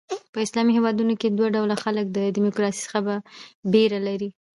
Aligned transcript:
په 0.33 0.37
اسلامي 0.45 0.71
هیوادونو 0.77 1.13
کښي 1.21 1.29
دوه 1.37 1.47
ډوله 1.55 1.75
خلک 1.83 2.05
د 2.11 2.17
ډیموکراسۍ 2.35 2.81
څخه 2.85 2.99
بېره 3.73 3.99
لري. 4.07 4.29